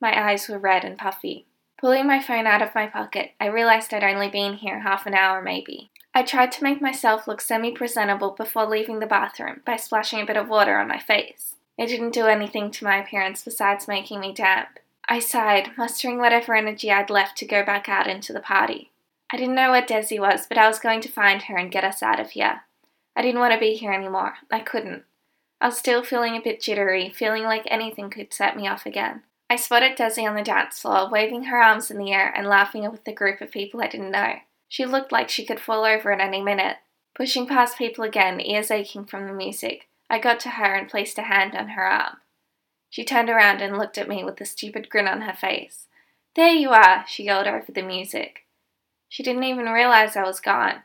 My 0.00 0.30
eyes 0.30 0.48
were 0.48 0.58
red 0.58 0.84
and 0.84 0.96
puffy. 0.96 1.46
Pulling 1.80 2.06
my 2.06 2.20
phone 2.20 2.46
out 2.46 2.62
of 2.62 2.74
my 2.74 2.86
pocket, 2.86 3.32
I 3.40 3.46
realized 3.46 3.94
I'd 3.94 4.02
only 4.02 4.28
been 4.28 4.54
here 4.54 4.80
half 4.80 5.06
an 5.06 5.14
hour 5.14 5.40
maybe. 5.40 5.90
I 6.14 6.22
tried 6.22 6.50
to 6.52 6.64
make 6.64 6.80
myself 6.80 7.28
look 7.28 7.40
semi 7.40 7.70
presentable 7.70 8.30
before 8.30 8.66
leaving 8.66 8.98
the 8.98 9.06
bathroom 9.06 9.62
by 9.64 9.76
splashing 9.76 10.20
a 10.20 10.26
bit 10.26 10.36
of 10.36 10.48
water 10.48 10.78
on 10.78 10.88
my 10.88 10.98
face. 10.98 11.54
It 11.76 11.86
didn't 11.86 12.14
do 12.14 12.26
anything 12.26 12.72
to 12.72 12.84
my 12.84 12.96
appearance 12.96 13.44
besides 13.44 13.86
making 13.86 14.18
me 14.18 14.32
damp. 14.32 14.80
I 15.08 15.20
sighed, 15.20 15.70
mustering 15.78 16.18
whatever 16.18 16.54
energy 16.54 16.90
I'd 16.90 17.08
left 17.08 17.38
to 17.38 17.46
go 17.46 17.64
back 17.64 17.88
out 17.88 18.08
into 18.08 18.32
the 18.32 18.40
party. 18.40 18.90
I 19.32 19.36
didn't 19.36 19.54
know 19.54 19.70
where 19.70 19.82
Desi 19.82 20.18
was, 20.18 20.46
but 20.46 20.58
I 20.58 20.66
was 20.66 20.78
going 20.78 21.00
to 21.02 21.08
find 21.08 21.42
her 21.42 21.56
and 21.56 21.70
get 21.70 21.84
us 21.84 22.02
out 22.02 22.18
of 22.18 22.30
here. 22.30 22.62
I 23.14 23.22
didn't 23.22 23.40
want 23.40 23.54
to 23.54 23.60
be 23.60 23.74
here 23.74 23.92
anymore. 23.92 24.34
I 24.50 24.60
couldn't. 24.60 25.04
I 25.60 25.66
was 25.66 25.78
still 25.78 26.02
feeling 26.02 26.36
a 26.36 26.40
bit 26.40 26.60
jittery, 26.60 27.10
feeling 27.10 27.44
like 27.44 27.64
anything 27.66 28.10
could 28.10 28.32
set 28.32 28.56
me 28.56 28.66
off 28.66 28.84
again. 28.84 29.22
I 29.50 29.56
spotted 29.56 29.96
Desi 29.96 30.28
on 30.28 30.34
the 30.34 30.42
dance 30.42 30.80
floor, 30.80 31.08
waving 31.10 31.44
her 31.44 31.56
arms 31.56 31.90
in 31.90 31.98
the 31.98 32.12
air 32.12 32.32
and 32.36 32.46
laughing 32.46 32.88
with 32.90 33.06
a 33.08 33.12
group 33.12 33.40
of 33.40 33.50
people 33.50 33.80
I 33.80 33.88
didn't 33.88 34.10
know. 34.10 34.34
She 34.68 34.84
looked 34.84 35.10
like 35.10 35.30
she 35.30 35.46
could 35.46 35.60
fall 35.60 35.84
over 35.84 36.12
at 36.12 36.20
any 36.20 36.42
minute. 36.42 36.76
Pushing 37.14 37.46
past 37.46 37.78
people 37.78 38.04
again, 38.04 38.40
ears 38.40 38.70
aching 38.70 39.06
from 39.06 39.26
the 39.26 39.32
music, 39.32 39.88
I 40.10 40.18
got 40.18 40.38
to 40.40 40.50
her 40.50 40.74
and 40.74 40.88
placed 40.88 41.18
a 41.18 41.22
hand 41.22 41.54
on 41.54 41.70
her 41.70 41.82
arm. 41.82 42.18
She 42.90 43.04
turned 43.04 43.30
around 43.30 43.60
and 43.60 43.78
looked 43.78 43.98
at 43.98 44.08
me 44.08 44.22
with 44.22 44.40
a 44.40 44.44
stupid 44.44 44.90
grin 44.90 45.08
on 45.08 45.22
her 45.22 45.32
face. 45.32 45.86
There 46.36 46.52
you 46.52 46.70
are, 46.70 47.04
she 47.08 47.24
yelled 47.24 47.46
over 47.46 47.72
the 47.72 47.82
music. 47.82 48.44
She 49.08 49.22
didn't 49.22 49.44
even 49.44 49.66
realize 49.66 50.14
I 50.14 50.24
was 50.24 50.40
gone. 50.40 50.82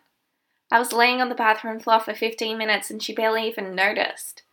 I 0.72 0.80
was 0.80 0.94
laying 0.94 1.22
on 1.22 1.30
the 1.30 1.36
bathroom 1.36 1.80
floor 1.80 2.00
for 2.00 2.14
15 2.14 2.58
minutes 2.58 2.90
and 2.90 3.04
she 3.04 3.14
barely 3.14 3.48
even 3.48 3.76
noticed. 3.76 4.44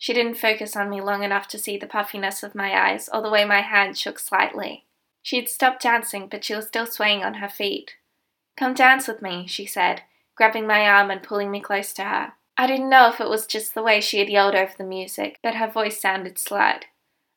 She 0.00 0.14
didn't 0.14 0.38
focus 0.38 0.76
on 0.76 0.88
me 0.88 1.02
long 1.02 1.22
enough 1.22 1.46
to 1.48 1.58
see 1.58 1.76
the 1.76 1.86
puffiness 1.86 2.42
of 2.42 2.54
my 2.54 2.74
eyes 2.74 3.10
or 3.12 3.20
the 3.20 3.28
way 3.28 3.44
my 3.44 3.60
hand 3.60 3.98
shook 3.98 4.18
slightly. 4.18 4.86
She 5.20 5.36
had 5.36 5.46
stopped 5.46 5.82
dancing, 5.82 6.26
but 6.26 6.42
she 6.42 6.54
was 6.54 6.66
still 6.66 6.86
swaying 6.86 7.22
on 7.22 7.34
her 7.34 7.50
feet. 7.50 7.96
Come 8.56 8.72
dance 8.72 9.06
with 9.06 9.20
me, 9.20 9.46
she 9.46 9.66
said, 9.66 10.00
grabbing 10.36 10.66
my 10.66 10.88
arm 10.88 11.10
and 11.10 11.22
pulling 11.22 11.50
me 11.50 11.60
close 11.60 11.92
to 11.92 12.04
her. 12.04 12.32
I 12.56 12.66
didn't 12.66 12.88
know 12.88 13.10
if 13.10 13.20
it 13.20 13.28
was 13.28 13.46
just 13.46 13.74
the 13.74 13.82
way 13.82 14.00
she 14.00 14.20
had 14.20 14.30
yelled 14.30 14.54
over 14.54 14.72
the 14.76 14.84
music, 14.84 15.38
but 15.42 15.56
her 15.56 15.70
voice 15.70 16.00
sounded 16.00 16.38
slurred. 16.38 16.86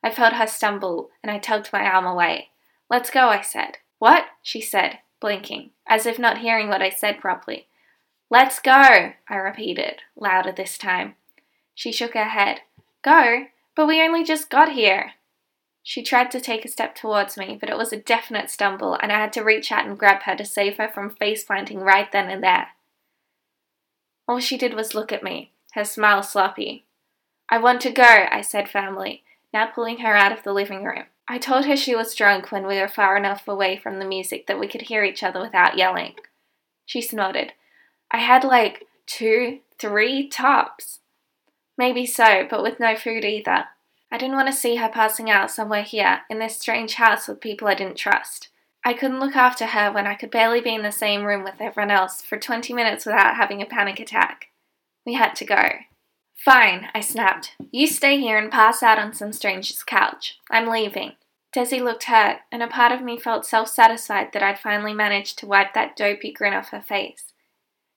I 0.02 0.10
felt 0.10 0.32
her 0.32 0.46
stumble, 0.46 1.10
and 1.22 1.30
I 1.30 1.38
tugged 1.38 1.68
my 1.70 1.84
arm 1.84 2.06
away. 2.06 2.48
Let's 2.88 3.10
go, 3.10 3.28
I 3.28 3.42
said. 3.42 3.76
What? 3.98 4.24
she 4.42 4.62
said, 4.62 5.00
blinking, 5.20 5.72
as 5.86 6.06
if 6.06 6.18
not 6.18 6.38
hearing 6.38 6.70
what 6.70 6.80
I 6.80 6.88
said 6.88 7.20
properly. 7.20 7.68
Let's 8.30 8.58
go, 8.58 9.12
I 9.28 9.36
repeated, 9.36 10.00
louder 10.16 10.50
this 10.50 10.78
time. 10.78 11.16
She 11.74 11.92
shook 11.92 12.14
her 12.14 12.24
head. 12.24 12.60
Go? 13.02 13.46
But 13.74 13.86
we 13.86 14.02
only 14.02 14.24
just 14.24 14.50
got 14.50 14.72
here. 14.72 15.12
She 15.82 16.02
tried 16.02 16.30
to 16.30 16.40
take 16.40 16.64
a 16.64 16.68
step 16.68 16.94
towards 16.94 17.36
me, 17.36 17.58
but 17.60 17.68
it 17.68 17.76
was 17.76 17.92
a 17.92 17.98
definite 17.98 18.48
stumble, 18.48 18.94
and 18.94 19.12
I 19.12 19.18
had 19.18 19.32
to 19.34 19.42
reach 19.42 19.70
out 19.70 19.86
and 19.86 19.98
grab 19.98 20.22
her 20.22 20.34
to 20.34 20.44
save 20.44 20.78
her 20.78 20.88
from 20.88 21.10
face 21.10 21.44
planting 21.44 21.80
right 21.80 22.10
then 22.10 22.30
and 22.30 22.42
there. 22.42 22.68
All 24.26 24.40
she 24.40 24.56
did 24.56 24.72
was 24.72 24.94
look 24.94 25.12
at 25.12 25.22
me, 25.22 25.52
her 25.72 25.84
smile 25.84 26.22
sloppy. 26.22 26.86
I 27.50 27.58
want 27.58 27.82
to 27.82 27.90
go, 27.90 28.26
I 28.30 28.40
said 28.40 28.70
firmly, 28.70 29.24
now 29.52 29.66
pulling 29.66 29.98
her 29.98 30.16
out 30.16 30.32
of 30.32 30.42
the 30.42 30.54
living 30.54 30.84
room. 30.84 31.04
I 31.28 31.36
told 31.38 31.66
her 31.66 31.76
she 31.76 31.94
was 31.94 32.14
drunk 32.14 32.50
when 32.50 32.66
we 32.66 32.78
were 32.78 32.88
far 32.88 33.16
enough 33.16 33.46
away 33.46 33.76
from 33.76 33.98
the 33.98 34.06
music 34.06 34.46
that 34.46 34.58
we 34.58 34.68
could 34.68 34.82
hear 34.82 35.04
each 35.04 35.22
other 35.22 35.40
without 35.40 35.76
yelling. 35.76 36.14
She 36.86 37.02
snorted. 37.02 37.52
I 38.10 38.18
had 38.18 38.44
like 38.44 38.86
two, 39.06 39.60
three 39.78 40.28
tops. 40.28 41.00
Maybe 41.76 42.06
so, 42.06 42.46
but 42.48 42.62
with 42.62 42.80
no 42.80 42.96
food 42.96 43.24
either. 43.24 43.66
I 44.10 44.18
didn't 44.18 44.36
want 44.36 44.48
to 44.48 44.52
see 44.52 44.76
her 44.76 44.88
passing 44.88 45.30
out 45.30 45.50
somewhere 45.50 45.82
here, 45.82 46.20
in 46.30 46.38
this 46.38 46.58
strange 46.58 46.94
house 46.94 47.26
with 47.26 47.40
people 47.40 47.66
I 47.66 47.74
didn't 47.74 47.96
trust. 47.96 48.48
I 48.84 48.92
couldn't 48.92 49.18
look 49.18 49.34
after 49.34 49.66
her 49.66 49.90
when 49.90 50.06
I 50.06 50.14
could 50.14 50.30
barely 50.30 50.60
be 50.60 50.74
in 50.74 50.82
the 50.82 50.92
same 50.92 51.24
room 51.24 51.42
with 51.42 51.60
everyone 51.60 51.90
else 51.90 52.22
for 52.22 52.38
20 52.38 52.72
minutes 52.72 53.06
without 53.06 53.36
having 53.36 53.62
a 53.62 53.66
panic 53.66 53.98
attack. 53.98 54.50
We 55.04 55.14
had 55.14 55.34
to 55.36 55.44
go. 55.44 55.70
Fine, 56.34 56.88
I 56.94 57.00
snapped. 57.00 57.56
You 57.72 57.86
stay 57.86 58.20
here 58.20 58.36
and 58.36 58.52
pass 58.52 58.82
out 58.82 58.98
on 58.98 59.14
some 59.14 59.32
stranger's 59.32 59.82
couch. 59.82 60.38
I'm 60.50 60.68
leaving. 60.68 61.12
Desi 61.54 61.80
looked 61.80 62.04
hurt, 62.04 62.40
and 62.52 62.62
a 62.62 62.68
part 62.68 62.92
of 62.92 63.00
me 63.00 63.18
felt 63.18 63.46
self 63.46 63.68
satisfied 63.68 64.32
that 64.32 64.42
I'd 64.42 64.58
finally 64.58 64.92
managed 64.92 65.38
to 65.38 65.46
wipe 65.46 65.72
that 65.72 65.96
dopey 65.96 66.32
grin 66.32 66.52
off 66.52 66.70
her 66.70 66.82
face. 66.82 67.32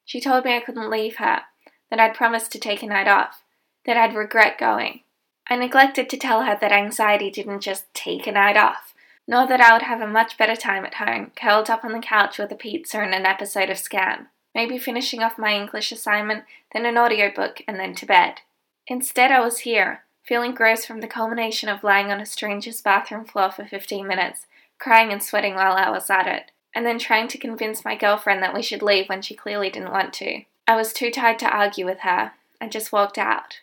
She 0.06 0.22
told 0.22 0.46
me 0.46 0.56
I 0.56 0.62
couldn't 0.62 0.90
leave 0.90 1.18
her, 1.18 1.42
that 1.90 2.00
I'd 2.00 2.14
promised 2.14 2.52
to 2.54 2.60
take 2.60 2.82
a 2.82 2.88
night 2.88 3.08
off, 3.08 3.44
that 3.88 3.98
I'd 3.98 4.14
regret 4.14 4.60
going. 4.60 5.02
I 5.50 5.56
neglected 5.56 6.10
to 6.10 6.18
tell 6.18 6.44
her 6.44 6.58
that 6.60 6.72
anxiety 6.72 7.32
didn't 7.32 7.62
just 7.62 7.92
take 7.94 8.28
a 8.28 8.34
night 8.34 8.58
off, 8.58 8.94
nor 9.28 9.48
that 9.48 9.62
I 9.62 9.74
would 9.74 9.84
have 9.84 10.02
a 10.02 10.08
much 10.08 10.38
better 10.38 10.56
time 10.56 10.86
at 10.86 10.96
home, 10.96 11.32
curled 11.36 11.70
up 11.70 11.84
on 11.84 11.94
the 11.94 12.00
couch 12.00 12.38
with 12.38 12.52
a 12.52 12.56
pizza 12.56 13.00
and 13.00 13.14
an 13.14 13.26
episode 13.26 13.70
of 13.70 13.78
Skam, 13.78 14.28
maybe 14.54 14.78
finishing 14.78 15.24
off 15.24 15.38
my 15.38 15.56
English 15.56 15.92
assignment, 15.92 16.44
then 16.74 16.86
an 16.86 16.98
audiobook, 16.98 17.62
and 17.68 17.80
then 17.80 17.96
to 17.96 18.06
bed. 18.06 18.42
Instead, 18.88 19.32
I 19.32 19.40
was 19.40 19.60
here, 19.60 20.04
feeling 20.24 20.54
gross 20.54 20.86
from 20.86 21.00
the 21.00 21.08
culmination 21.08 21.70
of 21.70 21.84
lying 21.84 22.12
on 22.12 22.20
a 22.20 22.26
stranger's 22.26 22.82
bathroom 22.82 23.26
floor 23.26 23.52
for 23.52 23.66
15 23.66 24.06
minutes, 24.06 24.48
crying 24.78 25.12
and 25.12 25.24
sweating 25.24 25.56
while 25.56 25.74
I 25.74 25.90
was 25.90 26.10
at 26.10 26.28
it, 26.28 26.52
and 26.76 26.86
then 26.86 27.00
trying 27.00 27.30
to 27.30 27.38
convince 27.38 27.86
my 27.86 27.96
girlfriend 27.96 28.44
that 28.44 28.54
we 28.54 28.62
should 28.62 28.82
leave 28.82 29.08
when 29.08 29.22
she 29.22 29.34
clearly 29.34 29.70
didn't 29.70 29.92
want 29.92 30.14
to. 30.16 30.42
I 30.68 30.76
was 30.76 30.92
too 30.92 31.10
tired 31.10 31.40
to 31.40 31.50
argue 31.50 31.86
with 31.86 32.00
her. 32.00 32.34
I 32.60 32.68
just 32.68 32.92
walked 32.92 33.18
out. 33.18 33.60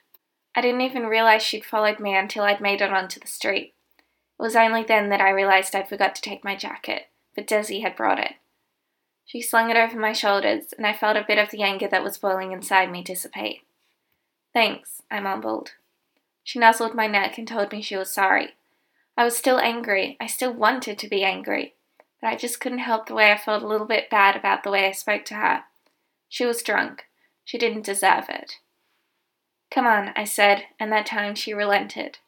I 0.54 0.60
didn't 0.60 0.82
even 0.82 1.06
realize 1.06 1.42
she'd 1.42 1.64
followed 1.64 1.98
me 1.98 2.14
until 2.14 2.44
I'd 2.44 2.60
made 2.60 2.80
it 2.80 2.92
onto 2.92 3.18
the 3.18 3.26
street. 3.26 3.74
It 3.98 4.42
was 4.42 4.56
only 4.56 4.84
then 4.84 5.08
that 5.08 5.20
I 5.20 5.30
realized 5.30 5.74
I'd 5.74 5.88
forgot 5.88 6.14
to 6.16 6.22
take 6.22 6.44
my 6.44 6.54
jacket, 6.54 7.08
but 7.34 7.46
Desi 7.46 7.82
had 7.82 7.96
brought 7.96 8.18
it. 8.18 8.34
She 9.26 9.40
slung 9.40 9.70
it 9.70 9.76
over 9.76 9.98
my 9.98 10.12
shoulders, 10.12 10.74
and 10.76 10.86
I 10.86 10.92
felt 10.92 11.16
a 11.16 11.24
bit 11.26 11.38
of 11.38 11.50
the 11.50 11.62
anger 11.62 11.88
that 11.88 12.04
was 12.04 12.18
boiling 12.18 12.52
inside 12.52 12.90
me 12.90 13.02
dissipate. 13.02 13.62
Thanks, 14.52 15.02
I 15.10 15.20
mumbled. 15.20 15.72
She 16.44 16.58
nuzzled 16.58 16.94
my 16.94 17.06
neck 17.06 17.38
and 17.38 17.48
told 17.48 17.72
me 17.72 17.80
she 17.80 17.96
was 17.96 18.10
sorry. 18.10 18.54
I 19.16 19.24
was 19.24 19.36
still 19.36 19.58
angry. 19.58 20.16
I 20.20 20.26
still 20.26 20.52
wanted 20.52 20.98
to 20.98 21.08
be 21.08 21.24
angry. 21.24 21.74
But 22.20 22.28
I 22.28 22.36
just 22.36 22.60
couldn't 22.60 22.78
help 22.78 23.06
the 23.06 23.14
way 23.14 23.32
I 23.32 23.38
felt 23.38 23.62
a 23.62 23.66
little 23.66 23.86
bit 23.86 24.10
bad 24.10 24.36
about 24.36 24.62
the 24.62 24.70
way 24.70 24.86
I 24.86 24.92
spoke 24.92 25.24
to 25.26 25.34
her. 25.34 25.64
She 26.28 26.44
was 26.44 26.62
drunk. 26.62 27.04
She 27.44 27.58
didn't 27.58 27.86
deserve 27.86 28.26
it. 28.28 28.58
Come 29.70 29.86
on, 29.86 30.12
I 30.14 30.24
said, 30.24 30.64
and 30.78 30.92
that 30.92 31.06
time 31.06 31.34
she 31.34 31.52
relented. 31.52 32.18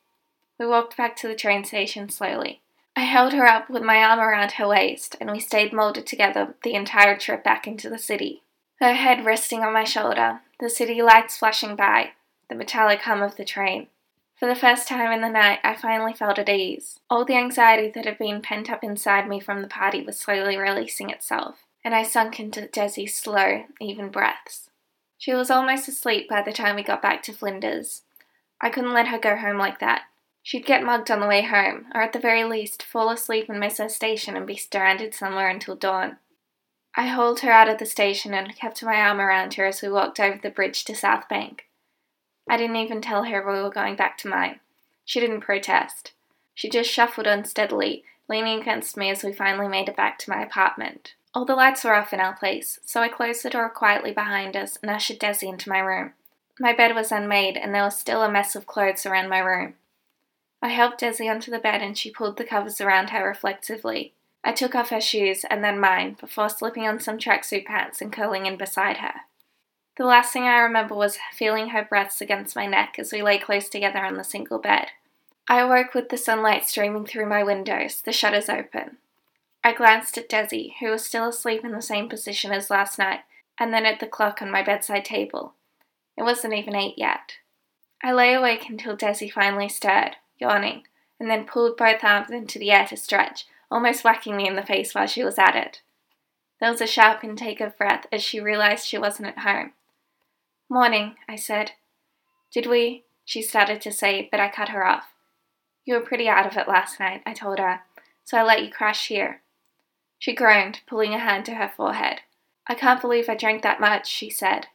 We 0.59 0.67
walked 0.67 0.97
back 0.97 1.17
to 1.17 1.29
the 1.29 1.35
train 1.35 1.65
station 1.65 2.09
slowly. 2.09 2.61
I 2.97 3.03
held 3.03 3.35
her 3.35 3.47
up 3.47 3.69
with 3.69 3.83
my 3.83 4.03
arm 4.03 4.19
around 4.19 4.53
her 4.53 4.69
waist, 4.69 5.17
and 5.21 5.31
we 5.31 5.39
stayed 5.39 5.73
molded 5.73 6.07
together 6.07 6.55
the 6.63 6.75
entire 6.75 7.17
trip 7.17 7.45
back 7.45 7.67
into 7.67 7.91
the 7.91 7.99
city. 7.99 8.43
Her 8.81 8.95
head 8.95 9.25
resting 9.25 9.63
on 9.63 9.73
my 9.73 9.85
shoulder, 9.85 10.41
the 10.61 10.71
city 10.71 11.03
lights 11.03 11.37
flashing 11.37 11.77
by, 11.77 12.13
the 12.49 12.55
metallic 12.55 13.03
hum 13.03 13.23
of 13.23 13.37
the 13.37 13.45
train. 13.45 13.89
For 14.39 14.47
the 14.47 14.55
first 14.55 14.87
time 14.87 15.13
in 15.13 15.23
the 15.23 15.31
night, 15.31 15.61
I 15.65 15.75
finally 15.75 16.13
felt 16.13 16.39
at 16.39 16.49
ease. 16.49 17.01
All 17.09 17.25
the 17.25 17.37
anxiety 17.37 17.91
that 17.95 18.05
had 18.05 18.19
been 18.19 18.43
pent 18.43 18.71
up 18.71 18.85
inside 18.85 19.29
me 19.29 19.41
from 19.41 19.63
the 19.63 19.69
party 19.69 20.03
was 20.03 20.19
slowly 20.19 20.57
releasing 20.59 21.09
itself, 21.11 21.65
and 21.83 21.95
I 21.95 22.03
sunk 22.03 22.39
into 22.39 22.67
Desi's 22.67 23.15
slow, 23.15 23.65
even 23.81 24.11
breaths. 24.11 24.69
She 25.19 25.33
was 25.33 25.51
almost 25.51 25.89
asleep 25.89 26.29
by 26.29 26.43
the 26.43 26.53
time 26.53 26.77
we 26.77 26.83
got 26.83 27.03
back 27.03 27.23
to 27.25 27.33
Flinders. 27.33 28.03
I 28.61 28.71
couldn't 28.71 28.95
let 28.95 29.09
her 29.09 29.19
go 29.19 29.37
home 29.37 29.59
like 29.59 29.81
that. 29.81 30.03
She'd 30.43 30.67
get 30.67 30.85
mugged 30.85 31.11
on 31.11 31.21
the 31.21 31.27
way 31.27 31.43
home, 31.43 31.87
or 31.95 32.03
at 32.03 32.13
the 32.13 32.21
very 32.21 32.45
least, 32.45 32.83
fall 32.83 33.11
asleep 33.11 33.49
and 33.49 33.59
miss 33.59 33.79
her 33.79 33.89
station 33.89 34.37
and 34.37 34.47
be 34.47 34.57
stranded 34.57 35.13
somewhere 35.13 35.49
until 35.49 35.75
dawn. 35.75 36.19
I 36.95 37.09
hauled 37.09 37.41
her 37.41 37.51
out 37.51 37.69
of 37.69 37.79
the 37.79 37.85
station 37.85 38.33
and 38.33 38.57
kept 38.57 38.83
my 38.83 38.95
arm 38.95 39.21
around 39.21 39.55
her 39.55 39.67
as 39.67 39.83
we 39.83 39.89
walked 39.89 40.21
over 40.21 40.39
the 40.41 40.51
bridge 40.51 40.85
to 40.85 40.95
South 40.95 41.29
Bank. 41.29 41.67
I 42.49 42.57
didn't 42.57 42.77
even 42.77 43.01
tell 43.01 43.25
her 43.25 43.45
we 43.45 43.61
were 43.61 43.71
going 43.71 43.97
back 43.97 44.17
to 44.19 44.29
mine. 44.29 44.61
She 45.05 45.21
didn't 45.21 45.41
protest. 45.41 46.13
She 46.55 46.71
just 46.71 46.91
shuffled 46.91 47.27
unsteadily, 47.27 48.05
leaning 48.29 48.61
against 48.61 48.97
me 48.97 49.11
as 49.11 49.23
we 49.23 49.33
finally 49.33 49.69
made 49.69 49.89
it 49.89 49.97
back 49.97 50.19
to 50.21 50.31
my 50.31 50.43
apartment. 50.43 51.15
All 51.37 51.45
the 51.45 51.55
lights 51.55 51.85
were 51.85 51.95
off 51.95 52.15
in 52.15 52.21
our 52.21 52.35
place, 52.35 52.81
so 52.87 53.03
I 53.03 53.09
closed 53.09 53.43
the 53.43 53.51
door 53.51 53.69
quietly 53.69 54.11
behind 54.11 54.57
us 54.57 54.79
and 54.81 54.91
ushered 54.91 55.19
Desi 55.19 55.47
into 55.47 55.69
my 55.69 55.81
room. 55.81 56.15
My 56.59 56.73
bed 56.73 56.95
was 56.95 57.13
unmade, 57.13 57.59
and 57.59 57.75
there 57.75 57.83
was 57.83 57.95
still 57.95 58.23
a 58.23 58.31
mess 58.31 58.57
of 58.57 58.67
clothes 58.67 59.05
around 59.05 59.29
my 59.29 59.41
room. 59.41 59.75
I 60.63 60.69
helped 60.69 61.03
Desi 61.03 61.31
onto 61.31 61.51
the 61.51 61.59
bed 61.59 61.83
and 61.83 61.99
she 61.99 62.11
pulled 62.11 62.39
the 62.39 62.45
covers 62.45 62.81
around 62.81 63.11
her 63.11 63.29
reflectively. 63.29 64.15
I 64.43 64.53
took 64.53 64.75
off 64.75 64.89
her 64.89 65.01
shoes 65.01 65.45
and 65.51 65.63
then 65.63 65.79
mine 65.79 66.17
before 66.19 66.49
slipping 66.49 66.87
on 66.87 67.01
some 67.01 67.19
tracksuit 67.19 67.67
pants 67.67 68.01
and 68.01 68.11
curling 68.11 68.47
in 68.47 68.57
beside 68.57 68.97
her. 68.97 69.17
The 69.99 70.07
last 70.07 70.33
thing 70.33 70.45
I 70.45 70.61
remember 70.61 70.95
was 70.95 71.19
feeling 71.35 71.69
her 71.69 71.85
breaths 71.85 72.23
against 72.23 72.57
my 72.57 72.65
neck 72.65 72.95
as 72.99 73.13
we 73.13 73.21
lay 73.21 73.37
close 73.37 73.69
together 73.69 73.99
on 73.99 74.17
the 74.17 74.25
single 74.25 74.59
bed. 74.59 74.87
I 75.51 75.61
awoke 75.61 75.93
with 75.93 76.09
the 76.09 76.17
sunlight 76.17 76.65
streaming 76.65 77.05
through 77.05 77.27
my 77.27 77.45
windows, 77.45 78.01
the 78.01 78.13
shutters 78.13 78.49
open. 78.49 78.97
I 79.67 79.73
glanced 79.73 80.17
at 80.17 80.29
Desi, 80.29 80.75
who 80.79 80.93
was 80.93 81.05
still 81.05 81.27
asleep 81.27 81.65
in 81.65 81.73
the 81.73 81.83
same 81.83 82.09
position 82.09 82.53
as 82.53 82.71
last 82.71 83.01
night, 83.01 83.23
and 83.59 83.75
then 83.75 83.85
at 83.85 83.99
the 83.99 84.07
clock 84.07 84.41
on 84.41 84.49
my 84.49 84.63
bedside 84.63 85.05
table. 85.05 85.55
It 86.17 86.23
wasn't 86.23 86.55
even 86.55 86.77
eight 86.77 86.95
yet. 86.97 87.39
I 88.01 88.13
lay 88.13 88.33
awake 88.33 88.69
until 88.69 88.97
Desi 88.97 89.29
finally 89.29 89.69
stirred, 89.69 90.19
yawning, 90.39 90.85
and 91.19 91.29
then 91.29 91.47
pulled 91.47 91.77
both 91.77 92.05
arms 92.05 92.31
into 92.31 92.61
the 92.61 92.71
air 92.71 92.87
to 92.87 92.97
stretch, 92.97 93.47
almost 93.69 94.05
whacking 94.05 94.37
me 94.37 94.47
in 94.47 94.55
the 94.55 94.63
face 94.63 94.95
while 94.95 95.09
she 95.09 95.25
was 95.25 95.37
at 95.37 95.57
it. 95.57 95.83
There 96.61 96.71
was 96.71 96.81
a 96.81 96.87
sharp 96.87 97.25
intake 97.25 97.61
of 97.61 97.77
breath 97.77 98.07
as 98.13 98.23
she 98.23 98.39
realized 98.39 98.87
she 98.87 98.99
wasn't 98.99 99.31
at 99.31 99.41
home. 99.41 99.73
Morning, 100.71 101.17
I 101.29 101.35
said. 101.35 101.73
Did 102.53 102.67
we? 102.67 103.03
She 103.25 103.43
started 103.43 103.81
to 103.81 103.91
say, 103.91 104.29
but 104.31 104.39
I 104.39 104.49
cut 104.49 104.69
her 104.69 104.87
off. 104.87 105.07
You 105.85 105.95
were 105.95 106.07
pretty 106.07 106.29
out 106.29 106.47
of 106.47 106.57
it 106.57 106.69
last 106.69 107.01
night, 107.01 107.23
I 107.27 107.33
told 107.33 107.59
her, 107.59 107.81
so 108.23 108.39
I 108.39 108.45
let 108.45 108.63
you 108.63 108.71
crash 108.71 109.09
here. 109.09 109.43
She 110.19 110.35
groaned, 110.35 110.81
pulling 110.87 111.15
a 111.15 111.19
hand 111.19 111.45
to 111.47 111.55
her 111.55 111.69
forehead. 111.69 112.21
I 112.67 112.75
can't 112.75 113.01
believe 113.01 113.29
I 113.29 113.35
drank 113.35 113.63
that 113.63 113.81
much, 113.81 114.09
she 114.09 114.31
said. 114.31 114.67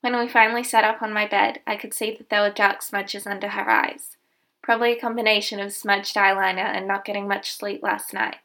When 0.00 0.18
we 0.18 0.28
finally 0.28 0.64
sat 0.64 0.84
up 0.84 1.00
on 1.00 1.12
my 1.12 1.26
bed, 1.26 1.60
I 1.66 1.76
could 1.76 1.94
see 1.94 2.14
that 2.16 2.28
there 2.28 2.42
were 2.42 2.50
dark 2.50 2.82
smudges 2.82 3.26
under 3.26 3.50
her 3.50 3.70
eyes. 3.70 4.16
Probably 4.62 4.92
a 4.92 5.00
combination 5.00 5.60
of 5.60 5.72
smudged 5.72 6.16
eyeliner 6.16 6.58
and 6.58 6.86
not 6.86 7.04
getting 7.04 7.28
much 7.28 7.52
sleep 7.52 7.82
last 7.82 8.12
night. 8.12 8.36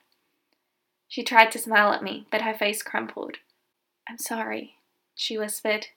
She 1.08 1.24
tried 1.24 1.52
to 1.52 1.60
smile 1.60 1.94
at 1.94 2.04
me, 2.04 2.28
but 2.32 2.42
her 2.42 2.54
face 2.54 2.84
crumpled. 2.84 3.38
I'm 4.08 4.18
sorry, 4.18 4.76
she 5.16 5.38
whispered. 5.38 5.88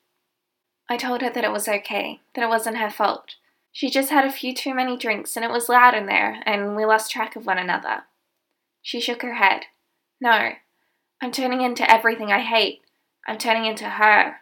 I 0.89 0.97
told 0.97 1.23
her 1.23 1.31
that 1.31 1.45
it 1.45 1.53
was 1.53 1.69
okay, 1.69 2.21
that 2.35 2.43
it 2.43 2.49
wasn't 2.49 2.79
her 2.79 2.91
fault. 2.91 3.37
She 3.73 3.91
just 3.91 4.11
had 4.11 4.25
a 4.25 4.33
few 4.33 4.55
too 4.55 4.75
many 4.75 4.97
drinks 4.97 5.37
and 5.37 5.45
it 5.45 5.51
was 5.51 5.69
loud 5.69 5.95
in 5.95 6.07
there, 6.07 6.43
and 6.45 6.75
we 6.75 6.85
lost 6.85 7.11
track 7.11 7.37
of 7.37 7.47
one 7.47 7.59
another. 7.59 8.05
She 8.83 9.01
shook 9.01 9.23
her 9.23 9.35
head. 9.35 9.67
No, 10.21 10.53
I'm 11.23 11.33
turning 11.33 11.63
into 11.63 11.91
everything 11.91 12.31
I 12.31 12.41
hate. 12.41 12.83
I'm 13.27 13.39
turning 13.39 13.67
into 13.67 13.85
her. 13.85 14.37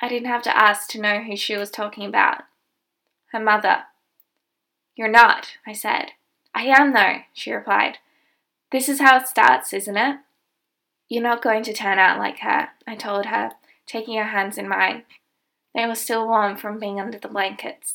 I 0.00 0.08
didn't 0.08 0.28
have 0.28 0.42
to 0.42 0.56
ask 0.56 0.88
to 0.90 1.00
know 1.00 1.22
who 1.22 1.36
she 1.36 1.56
was 1.56 1.70
talking 1.70 2.04
about. 2.06 2.42
Her 3.32 3.40
mother. 3.40 3.84
You're 4.96 5.08
not, 5.08 5.56
I 5.66 5.72
said. 5.72 6.12
I 6.54 6.64
am, 6.64 6.92
though, 6.92 7.22
she 7.32 7.52
replied. 7.52 7.98
This 8.70 8.88
is 8.88 9.00
how 9.00 9.18
it 9.18 9.28
starts, 9.28 9.72
isn't 9.72 9.96
it? 9.96 10.16
You're 11.08 11.22
not 11.22 11.42
going 11.42 11.62
to 11.64 11.72
turn 11.72 11.98
out 11.98 12.18
like 12.18 12.38
her, 12.38 12.68
I 12.86 12.96
told 12.96 13.26
her, 13.26 13.52
taking 13.86 14.16
her 14.16 14.24
hands 14.24 14.58
in 14.58 14.68
mine. 14.68 15.04
They 15.74 15.86
were 15.86 15.94
still 15.94 16.26
warm 16.26 16.56
from 16.56 16.78
being 16.78 17.00
under 17.00 17.18
the 17.18 17.28
blankets. 17.28 17.94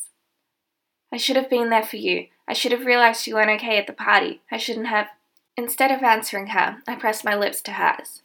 I 1.12 1.16
should 1.16 1.36
have 1.36 1.50
been 1.50 1.70
there 1.70 1.82
for 1.82 1.96
you. 1.96 2.26
I 2.46 2.52
should 2.52 2.72
have 2.72 2.86
realized 2.86 3.26
you 3.26 3.34
weren't 3.34 3.60
okay 3.60 3.78
at 3.78 3.86
the 3.86 3.92
party. 3.92 4.42
I 4.50 4.56
shouldn't 4.56 4.86
have. 4.86 5.08
Instead 5.58 5.90
of 5.90 6.02
answering 6.02 6.48
her, 6.48 6.78
I 6.86 6.94
pressed 6.94 7.24
my 7.24 7.34
lips 7.34 7.60
to 7.62 7.72
hers. 7.72 8.22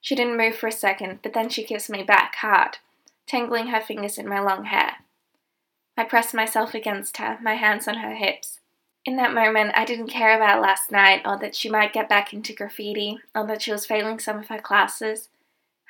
She 0.00 0.14
didn't 0.14 0.36
move 0.36 0.56
for 0.56 0.66
a 0.66 0.72
second, 0.72 1.20
but 1.22 1.32
then 1.32 1.48
she 1.48 1.64
kissed 1.64 1.88
me 1.88 2.02
back 2.02 2.34
hard, 2.34 2.78
tangling 3.26 3.68
her 3.68 3.80
fingers 3.80 4.18
in 4.18 4.28
my 4.28 4.40
long 4.40 4.64
hair. 4.64 4.96
I 5.96 6.04
pressed 6.04 6.34
myself 6.34 6.74
against 6.74 7.18
her, 7.18 7.38
my 7.40 7.54
hands 7.54 7.88
on 7.88 7.98
her 7.98 8.14
hips. 8.14 8.58
In 9.06 9.16
that 9.16 9.32
moment, 9.32 9.72
I 9.76 9.84
didn't 9.84 10.08
care 10.08 10.36
about 10.36 10.60
last 10.60 10.90
night, 10.90 11.22
or 11.24 11.38
that 11.38 11.54
she 11.54 11.70
might 11.70 11.92
get 11.92 12.08
back 12.08 12.34
into 12.34 12.52
graffiti, 12.52 13.18
or 13.34 13.46
that 13.46 13.62
she 13.62 13.72
was 13.72 13.86
failing 13.86 14.18
some 14.18 14.38
of 14.38 14.48
her 14.48 14.58
classes. 14.58 15.28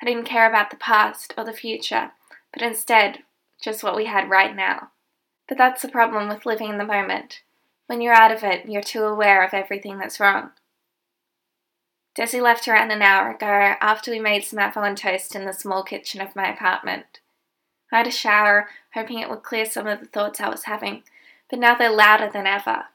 I 0.01 0.05
didn't 0.05 0.25
care 0.25 0.47
about 0.47 0.69
the 0.69 0.77
past 0.77 1.33
or 1.37 1.43
the 1.43 1.53
future 1.53 2.11
but 2.55 2.65
instead, 2.65 3.19
just 3.61 3.83
what 3.83 3.97
we 3.97 4.05
had 4.05 4.29
right 4.29 4.55
now. 4.55 4.91
But 5.47 5.57
that's 5.57 5.81
the 5.81 5.89
problem 5.89 6.29
with 6.29 6.45
living 6.45 6.69
in 6.69 6.77
the 6.77 6.85
moment. 6.85 7.41
When 7.87 8.01
you're 8.01 8.13
out 8.13 8.31
of 8.31 8.43
it, 8.43 8.67
you're 8.67 8.81
too 8.81 9.03
aware 9.03 9.43
of 9.43 9.53
everything 9.53 9.99
that's 9.99 10.19
wrong. 10.19 10.51
Desi 12.17 12.41
left 12.41 12.67
around 12.67 12.91
an 12.91 13.01
hour 13.01 13.31
ago 13.31 13.75
after 13.81 14.09
we 14.09 14.19
made 14.19 14.45
some 14.45 14.59
and 14.59 14.97
toast 14.97 15.35
in 15.35 15.45
the 15.45 15.51
small 15.51 15.83
kitchen 15.83 16.21
of 16.21 16.35
my 16.35 16.49
apartment. 16.49 17.19
I 17.91 17.97
had 17.97 18.07
a 18.07 18.11
shower, 18.11 18.69
hoping 18.93 19.19
it 19.19 19.29
would 19.29 19.43
clear 19.43 19.65
some 19.65 19.85
of 19.87 19.99
the 19.99 20.05
thoughts 20.05 20.39
I 20.39 20.49
was 20.49 20.63
having, 20.63 21.03
but 21.49 21.59
now 21.59 21.75
they're 21.75 21.91
louder 21.91 22.29
than 22.31 22.47
ever. 22.47 22.85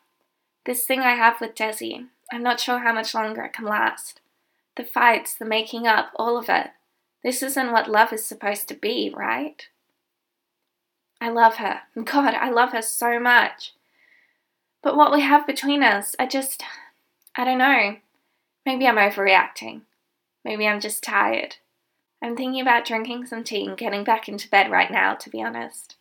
This 0.65 0.87
thing 0.87 1.01
I 1.01 1.15
have 1.15 1.41
with 1.41 1.55
Desi, 1.55 2.07
I'm 2.33 2.43
not 2.43 2.61
sure 2.61 2.79
how 2.79 2.93
much 2.93 3.15
longer 3.15 3.43
it 3.43 3.53
can 3.53 3.67
last. 3.67 4.21
The 4.77 4.85
fights, 4.85 5.35
the 5.35 5.45
making 5.45 5.87
up, 5.87 6.13
all 6.17 6.39
of 6.39 6.49
it. 6.49 6.69
This 7.23 7.43
isn't 7.43 7.73
what 7.73 7.91
love 7.91 8.13
is 8.13 8.25
supposed 8.25 8.69
to 8.69 8.75
be, 8.75 9.13
right? 9.15 9.69
I 11.21 11.29
love 11.29 11.57
her. 11.57 11.83
God, 12.05 12.35
I 12.35 12.51
love 12.51 12.73
her 12.73 12.83
so 12.83 13.21
much. 13.21 13.75
But 14.83 14.97
what 14.97 15.13
we 15.13 15.21
have 15.21 15.47
between 15.47 15.83
us, 15.83 16.17
I 16.19 16.27
just. 16.27 16.63
I 17.37 17.45
don't 17.45 17.59
know. 17.59 17.97
Maybe 18.67 18.87
I'm 18.87 18.97
overreacting. 18.97 19.83
Maybe 20.45 20.67
I'm 20.67 20.81
just 20.81 21.03
tired. 21.03 21.57
I'm 22.23 22.37
thinking 22.37 22.61
about 22.61 22.85
drinking 22.85 23.27
some 23.27 23.45
tea 23.45 23.67
and 23.67 23.77
getting 23.77 24.05
back 24.05 24.29
into 24.29 24.49
bed 24.49 24.71
right 24.71 24.91
now, 24.91 25.15
to 25.15 25.31
be 25.31 25.43
honest. 25.43 25.97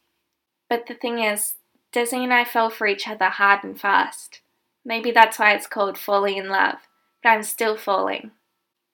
But 0.69 0.87
the 0.87 0.93
thing 0.93 1.19
is, 1.19 1.55
Dizzy 1.91 2.23
and 2.23 2.33
I 2.33 2.43
fell 2.43 2.69
for 2.69 2.85
each 2.85 3.07
other 3.07 3.25
hard 3.25 3.63
and 3.63 3.79
fast. 3.79 4.41
Maybe 4.85 5.11
that's 5.11 5.39
why 5.39 5.53
it's 5.53 5.67
called 5.67 5.97
falling 5.97 6.37
in 6.37 6.49
love, 6.49 6.75
but 7.23 7.29
I'm 7.29 7.43
still 7.43 7.77
falling. 7.77 8.31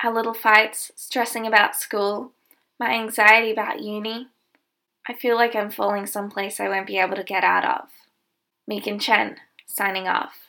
Our 0.03 0.13
little 0.13 0.33
fights, 0.33 0.91
stressing 0.95 1.45
about 1.47 1.75
school, 1.75 2.31
my 2.79 2.91
anxiety 2.91 3.51
about 3.51 3.81
uni. 3.81 4.27
I 5.07 5.13
feel 5.13 5.35
like 5.35 5.55
I'm 5.55 5.71
falling 5.71 6.05
someplace 6.05 6.59
I 6.59 6.69
won't 6.69 6.87
be 6.87 6.97
able 6.97 7.15
to 7.15 7.23
get 7.23 7.43
out 7.43 7.65
of. 7.65 7.89
Megan 8.67 8.99
Chen, 8.99 9.37
signing 9.67 10.07
off. 10.07 10.44